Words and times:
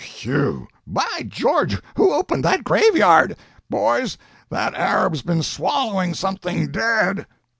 "Whew!" 0.23 0.67
"By 0.87 1.25
George, 1.27 1.79
who 1.95 2.11
opened 2.11 2.43
that 2.43 2.63
graveyard?" 2.63 3.37
"Boys, 3.69 4.17
that 4.49 4.73
Arab's 4.73 5.21
been 5.21 5.43
swallowing 5.43 6.15
something 6.15 6.71
dead!" 6.71 7.27